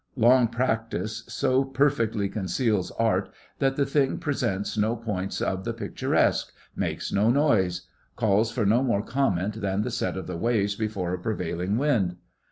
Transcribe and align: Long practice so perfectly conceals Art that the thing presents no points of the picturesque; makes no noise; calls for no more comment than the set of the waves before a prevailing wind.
Long 0.15 0.47
practice 0.47 1.23
so 1.27 1.63
perfectly 1.63 2.27
conceals 2.27 2.89
Art 2.97 3.29
that 3.59 3.75
the 3.75 3.85
thing 3.85 4.17
presents 4.17 4.75
no 4.75 4.95
points 4.95 5.39
of 5.43 5.63
the 5.63 5.73
picturesque; 5.73 6.51
makes 6.75 7.11
no 7.13 7.29
noise; 7.29 7.87
calls 8.15 8.49
for 8.49 8.65
no 8.65 8.81
more 8.81 9.03
comment 9.03 9.61
than 9.61 9.83
the 9.83 9.91
set 9.91 10.17
of 10.17 10.25
the 10.25 10.37
waves 10.37 10.73
before 10.73 11.13
a 11.13 11.19
prevailing 11.19 11.77
wind. 11.77 12.15